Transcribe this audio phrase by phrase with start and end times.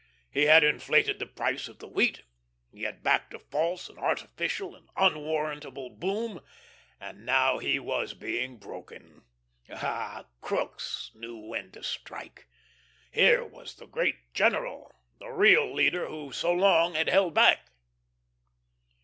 [0.31, 2.23] He had inflated the price of the wheat,
[2.71, 6.41] he had backed a false, an artificial, and unwarrantable boom,
[6.99, 9.25] and now he was being broken.
[9.69, 12.47] Ah Crookes knew when to strike.
[13.11, 17.67] Here was the great general the real leader who so long had held back.